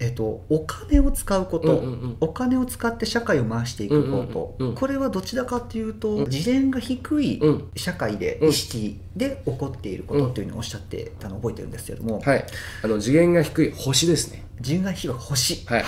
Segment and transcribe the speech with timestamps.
[0.00, 2.16] えっと、お金を使うこと、うんうんうん。
[2.20, 4.74] お金を使って社会を回していくこと、うんうんうんうん。
[4.74, 6.30] これはどちらかというと、うん。
[6.30, 7.70] 次元が低いうん。
[7.76, 12.44] 社会で、うん意識で起こっていることっていうのをおっしゃってたのを覚えてるんですけども、はい。
[12.82, 14.44] あの次元が低い星ですね。
[14.62, 15.84] 次元が低い星、はい、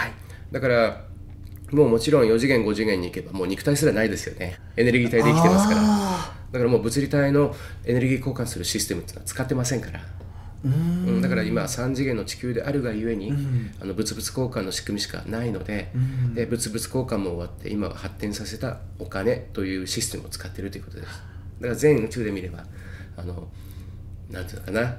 [0.51, 1.05] だから
[1.73, 4.59] もうもちろん4次元5次元に行けばもう肉体すらないですよね。
[4.77, 5.81] エネルギー体で生きてますから。
[5.83, 7.55] あだからもう物理体の
[7.85, 10.03] エネルギー交換するシステムっていうのは使ってませんから、ー
[10.65, 11.09] うーん。
[11.17, 13.75] うんだから今3次元の地球であるがゆえに、うん。
[13.81, 16.35] あの物々交換の仕組みしかないので,、うん。
[16.35, 21.09] で物々交換も終わって今は発展させたお金というシステムを使っているということです。
[21.61, 22.65] だから全宇宙で見れば
[23.17, 23.49] あの
[24.31, 24.97] なんていうのかな。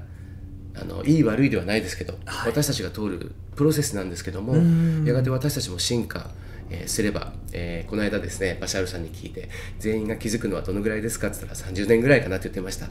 [0.75, 2.51] あのいい悪いではないですけど、はい。
[2.51, 5.05] 私たちが通るプロセスなんですけどもうん。
[5.05, 6.31] やがて私たちも進化、
[6.69, 9.49] えーすれば、えーこの間ですねバシャールさんに聞いて
[9.79, 12.87] 全員が気づくのはどのぐらいですかって言ったら30年ぐらいかなって言ってました。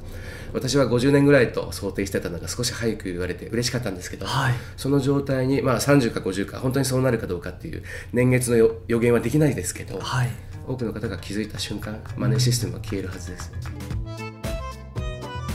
[0.52, 4.54] 私は50年ぐらいと想定してたのが少し早く言われて嬉しかったんですけど、はい。
[4.76, 10.30] その状態に、まあ、30か50か本当にそうなるかどうかっていう年月のよ予言はできないですけど、はい。
[10.66, 13.52] 多くの方が気づいた瞬間マネーシステムは消えるはずです、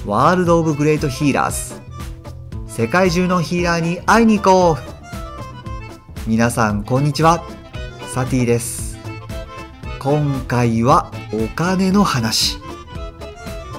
[0.06, 1.82] ワールド・オブ・グレート・ヒーラーズ
[2.68, 4.78] 世界中のヒーラーに会いに行こう。
[6.30, 7.57] 皆さんこんにちは
[8.18, 8.98] サティです。
[10.00, 12.58] 今回はお金の話。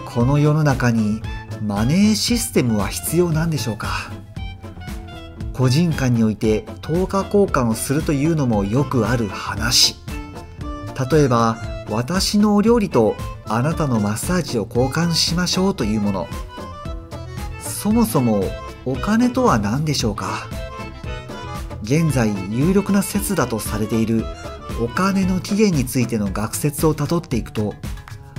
[0.07, 1.21] この世の中に
[1.61, 4.13] マネーシステムは必要なんでしょうか？
[5.53, 9.97] 個人間において等価交換をするというのもよくある話。
[11.11, 11.57] 例えば
[11.91, 16.29] 私のお料理とあなたのマッサージを交換しましょうというもの。
[17.61, 18.45] そもそも
[18.85, 20.47] お金とは何でしょうか？
[21.89, 24.23] 現在有力な説だとされている
[24.79, 27.75] お金の起源についての学説をたどっていくと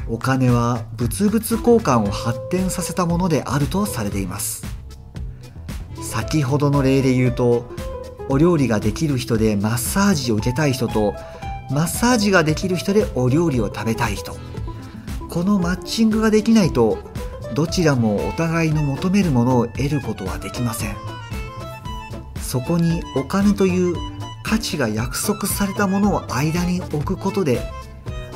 [0.07, 4.67] お金は物々交換を発展させたものであるとされています。
[6.03, 7.65] 先ほどの例で言うと
[8.29, 11.15] お料理ができる人でマッサージを受けたい人と
[11.71, 14.37] マッサージができる人でお料理を食べたい人。
[15.27, 16.99] このマッチングができないと
[17.55, 21.18] どちらもお互いの求めるものを得ることはできません。
[22.49, 23.95] そこにお金という
[24.41, 27.61] 価値が約束されたものを間に置くことで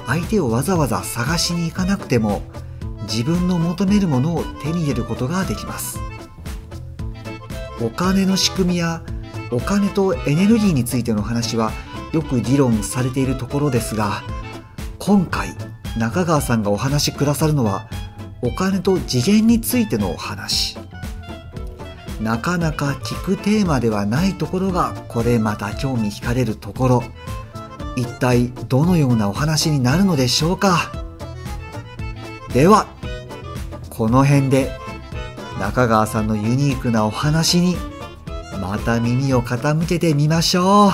[0.06, 2.44] 相手をわざわざ探しに行かなくても
[3.12, 6.00] 自分の求めるものを手に入れることができます。
[7.82, 9.02] お金の仕組みや
[9.50, 11.72] お金とエネルギーについての話は
[12.12, 14.22] よく議論されているところですが
[15.00, 15.56] 今回
[15.98, 17.90] 中川さんがお話しくださるのは
[18.44, 20.83] お金と次元についてのお話。
[22.22, 27.04] なかなか聞くテーマではないところがこれまた興味惹かれるところ。
[27.96, 30.92] 一体どのようなお話になるのでしょうか。
[32.54, 32.88] では
[33.90, 34.72] この辺で
[35.60, 37.78] 中川さんのユニークなお話に
[38.62, 40.92] また耳を傾けてみましょう。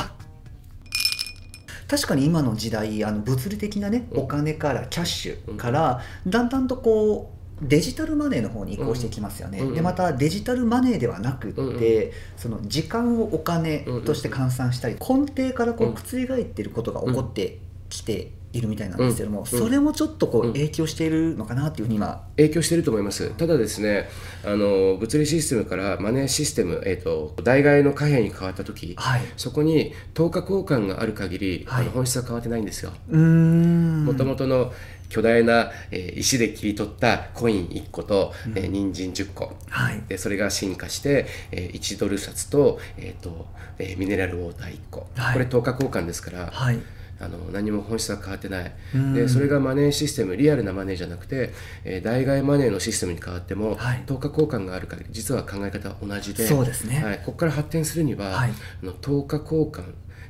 [1.89, 4.19] 確かに今の時代あの物理的なねうん。
[4.21, 17.59] お金からキャッシュからだんだんとこうデジタルマネーの方に移行してきますよね、うんでまたデジタルマネーではなくって、うんその時間をお金として換算したり、根底からこううん覆っていることが起こって
[17.89, 20.53] きているみたいなんですけども、んそれもちょっとこううん。
[20.53, 22.25] 影響しているのかなっていうふうに今。
[22.37, 23.29] 影響していると思います。
[23.31, 24.09] ただですね
[24.43, 29.21] あの物理システムからマネーシステム、えー、と代替の貨幣に変わった時はい。
[29.37, 31.83] そこに等価交換がある限り、はい。
[31.83, 32.91] あの本質は変わってないんですよ。
[33.09, 34.05] うーん。
[34.05, 34.71] もともとの
[35.09, 39.55] 巨大な、えー石で切り取ったコイン1個と、えー人参10個。
[39.69, 40.01] はい。
[40.07, 43.47] でそれが進化して、えー1ドル札と,、えーと
[43.79, 45.33] えーミネラルウォーター1個、はい。
[45.33, 46.79] これ等価交換ですから、はい。
[47.21, 48.71] あの何も本質は変わってない。
[48.95, 49.13] うん。
[49.13, 51.53] でそれがマネーシステムリアルなマネーじゃなくて、
[51.83, 54.03] えー代替マネーのシステムに変わっても、はい。
[54.05, 57.03] 等価交換がある限り実は考え方は同じでそうですね。
[57.03, 58.51] はい、ここから発展するには、はい。
[58.51, 59.83] あの等価交換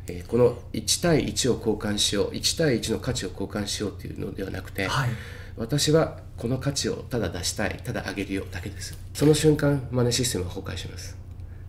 [0.09, 5.09] えーこの1対1を交換しよう1対1の価値を交換しようっていうのではなくて、はい。
[5.58, 8.98] 私はこの価値をただ出したいただ上げるよだけです。
[9.14, 11.18] その瞬間マネーシステムは崩壊します。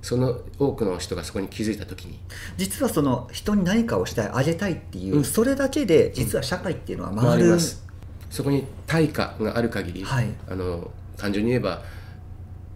[0.02, 2.18] その多くの人がそこに気づいた時に。
[2.56, 5.24] 実はその人に何かをしたいあげたいっていう、うん。
[5.24, 7.84] それだけで実は社会っていうのは回回る、ります。
[8.30, 10.28] そこに対価がある限り、はい。
[10.48, 11.82] あの単純に言えば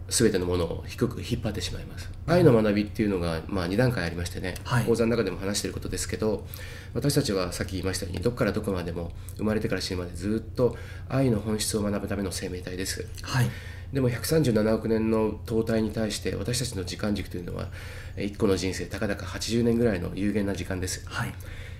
[0.07, 2.09] 全てのものを低く引っ張ってしまいます。
[2.27, 4.85] 愛の学びっていうのが、まあ、2段階ありましてね、はい。
[4.85, 6.45] 講座の中でも話していることですけど
[6.93, 10.77] 私たちはさっき言いましたようにどこからどこまでも生まれてから死ぬまでずっと
[11.09, 13.07] 愛の本質を学ぶための生命体です。
[13.23, 13.49] はい。
[13.93, 17.69] でも137億年の淘汰に対して私たちの時間軸というのは
[18.17, 21.07] 1個の人生たかだか80年ぐらいの有限な時間です。
[21.07, 21.33] はい。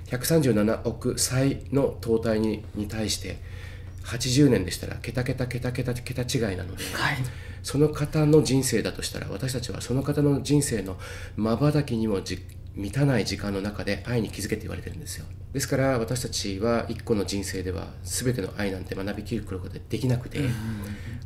[0.07, 3.37] 137億歳の淘汰にに対して
[4.05, 7.17] 80年でしたら桁桁桁桁桁違いなので、はい。
[7.63, 10.97] その方の人生だとしたら私たちはその方の人生の
[11.35, 12.39] まばたきにもじ
[12.75, 15.25] 満たない時間の中で愛に気づけって言われてるんですよ。
[15.53, 20.39] ですから私たちは一個の人生では全ての愛なんて学びきることができなくて、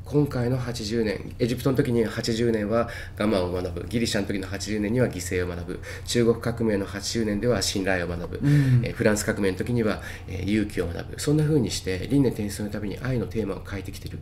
[0.10, 2.90] 今回の80年エジプトの時に80年は
[3.20, 3.88] 我慢を学ぶ。
[3.88, 5.80] ギリシャの時の80年には犠牲を学ぶ。
[6.06, 8.40] 中国革命の80年では信頼を学ぶ、
[8.84, 11.20] えーフランス革命の時には、えー勇気を学ぶ。
[11.20, 14.18] そんな風にして輪廻転生のために愛のテーマを変えてきてる、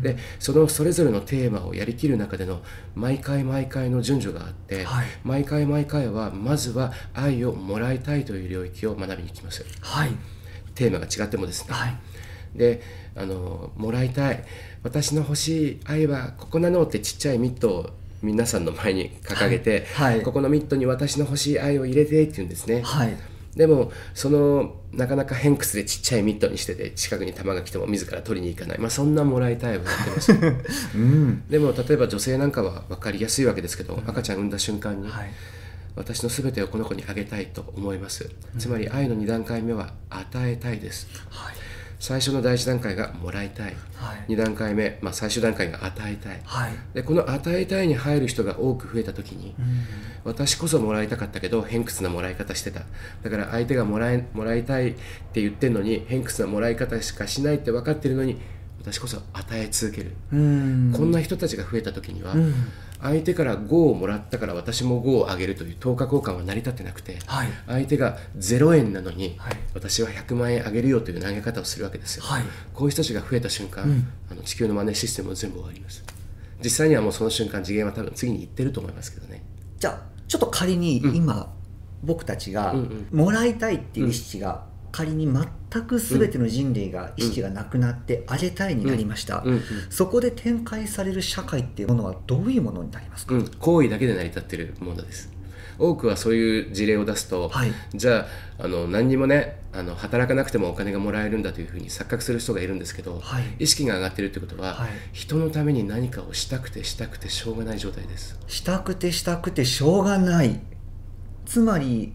[0.00, 2.62] でそのそれぞれのテーマをやりきる中での
[2.94, 5.06] 毎回毎回の順序があって、はい。
[5.24, 9.66] 毎回毎回はまずは愛をもらいたいという領域を学びに来ます。
[9.80, 10.10] はい。
[10.76, 11.96] テーマが違ってもですね、はい。
[12.54, 12.82] で
[13.14, 14.44] あのもらいたい
[14.86, 17.90] 私の欲しい愛はここなのってちっちゃいミットを
[18.22, 20.14] 皆さんの前に掲げて、はい。
[20.14, 20.22] はい。
[20.22, 23.16] ここのミットに私の欲しい愛を入れてって言うんですね、はい。
[23.56, 30.32] でもそのなかなか偏屈でちっちゃいミットにしてて近くに球が来ても自ら取りに行かない、まあ、そんなもらいたいをやってます
[30.94, 31.42] うん。
[31.50, 35.32] でも例えば女性なんかは分かりやすいわけですけど、赤ちゃん産んだ瞬間に、はい。
[35.96, 41.08] 私の全てをこの子にあげたいと思います、つまり愛の2段階目は与えたいです。
[41.28, 41.65] はい
[41.98, 44.32] 最初の第1段階がもらいたい、はい。
[44.32, 46.72] 2段階目、まあ、最終段階が与えたい、はい。
[46.94, 49.54] でこの与えたいに入る人が多く増えた時に、
[50.24, 52.82] 私こそもらいたかったけど偏屈なもらい方してた。
[53.22, 54.94] だから相手がもらえもらいたいっ
[55.32, 58.40] て言ってるのに偏屈なもらい方しかしないって分かってるのに
[58.80, 60.92] 私こそ与え続ける、うん。
[60.96, 62.54] こんな人たちが増えた時には、うん。
[63.00, 67.48] 相手から5をもらったから私も5をあげるという等価交換は成り立ってなくて、はい。
[67.66, 69.56] 相手が0円なのに、はい。
[69.74, 72.44] 私は100万円あげるよという投げ方をするわけですよ、はい。
[72.72, 74.08] こういう人たちが増えた瞬間、うん。
[74.30, 76.04] あの地球のマネーシステムも全部終わります。
[76.62, 79.42] 実際にはもうその瞬間次元は多分次に行ってると思いますけどね。
[79.78, 81.52] じゃあちょっと仮に今、
[82.02, 83.08] 僕たちがうん。
[83.12, 89.52] もらいたいっていう意識が、仮に全く全ての人類が意識がなくなってあげたいになりました、うん。
[89.54, 89.62] うん。
[89.90, 95.36] そこで展開される社会っていうものはどういうものになりますか、うん、行為だけで成り立ってるものです。
[95.78, 97.72] 多くはそういう事例を出すと、はい。
[97.94, 98.26] じゃ
[98.58, 103.42] ああの何にもねあの働かなくてもお金がもらえるんだというふうに錯覚する人がいるんですけど、はい。
[103.58, 104.88] 意識が上がってるってことは、はい。
[105.12, 108.38] 人のために何かをしたくてしたくてしょうがない状態です。
[108.46, 110.60] したくてしたくてしょうがない。
[111.44, 112.12] つまり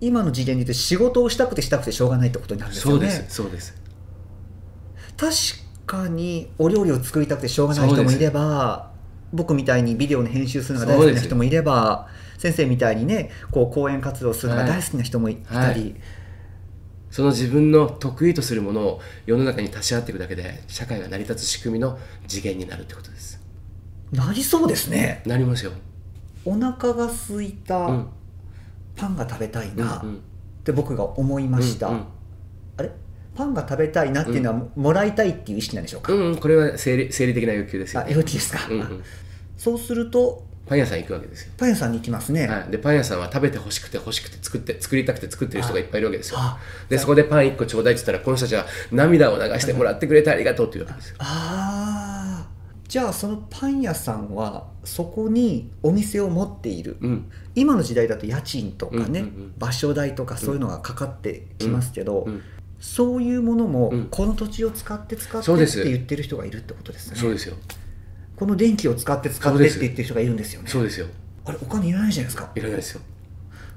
[0.00, 3.26] 今の次元で言うと仕事をしたくてしたくてしょうがないってことになるんですよね。
[3.28, 3.74] そうです
[5.16, 5.34] 確
[5.86, 8.90] かにお料理を作りたくてしょうがない人もいれば
[9.32, 12.08] 僕みたいにビデオの編集するのが大好きな人もいれば
[12.38, 15.94] 先生みたいにねこう講演活動するのが大好きな人もいたり、はい。
[17.10, 23.40] その自分の得意とするものを世の中に足し合っていくだけで社会が成り立つ仕組みの次元になるってことです。
[24.12, 25.22] なりそうですね。
[25.24, 25.72] なりますよ、
[26.44, 28.08] お腹が空いた、うん
[28.96, 30.22] パンが食べたいなっうん。
[30.64, 32.04] て僕が思いました、うんうん。
[32.78, 32.90] あれ？
[33.36, 39.04] パンが食べたいなっていうのはももらいたいっていう意識なんでしょうか、うんうん、これは生理生理的な欲求ですよ、あね、エロ気ですか、うんうん、
[39.58, 41.52] そうするとパン屋さん行くわけですよ。
[41.56, 46.38] パン屋さんに行きますね、はい、でパン屋さんは食べて欲しくて欲しくて作って作りたくて作ってる人がいっぱいいるわけですよ。
[46.40, 46.58] あ
[46.88, 51.16] でそこでパン1個ちょうだいって言ったらこの人たちは涙を流してもらってくれてありがとうって言うわけですよ。
[51.18, 51.65] ああ
[52.88, 57.30] じゃあそのパン屋さんはそこにお店を持っている、うん。
[57.54, 62.42] 今の時代だと家賃とかね、うんうんうん場所代とかそういうのがかかってきますけど、うん
[62.78, 64.08] そういうものも、うん。
[64.10, 65.82] この土地を使って使ってってそうです。
[65.82, 67.16] 言ってる人がいるってことですね。
[67.16, 67.56] そうですよ。
[68.36, 70.68] この電気を使って使ってって言ってる人がいるんですよね。
[70.68, 71.06] そうですよ。
[71.46, 72.50] あれお金いらないじゃないですか。
[72.54, 73.00] いらないですよ、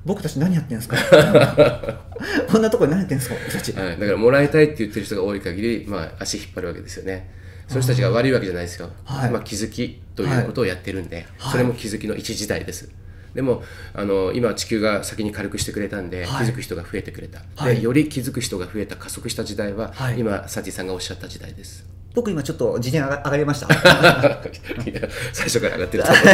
[0.05, 0.97] 僕たち何やってんですか？
[2.51, 3.35] こんなところで何やってんですか？
[3.35, 3.71] 僕たち。
[3.71, 7.31] はい、だからもらいたいって言ってる人が多い限り、まあ、足引っ張るわけですよね
[7.69, 9.31] そういう人たちが悪いわけじゃないですよ、はい。
[9.31, 11.51] まあ、気づきということをやってるんで、はい。
[11.51, 12.91] それも気づきの一時代です。
[13.35, 16.45] でもあの今地球が先に軽くしてくれたんで、はい。
[16.47, 17.75] 気づく人が増えてくれた、はい。
[17.75, 20.19] でより気づく人が増えた加速した時代は、はい。
[20.19, 21.87] 今サティさんがおっしゃった時代です。
[22.15, 23.67] 僕今ちょっと次元上が上がりました。
[25.31, 26.25] 最初から上がってると思う